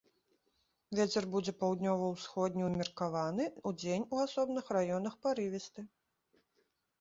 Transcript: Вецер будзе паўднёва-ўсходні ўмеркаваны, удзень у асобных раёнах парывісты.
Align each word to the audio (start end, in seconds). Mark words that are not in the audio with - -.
Вецер 0.99 1.27
будзе 1.35 1.53
паўднёва-ўсходні 1.61 2.63
ўмеркаваны, 2.69 3.45
удзень 3.73 4.07
у 4.17 4.23
асобных 4.25 4.65
раёнах 4.79 5.13
парывісты. 5.27 5.85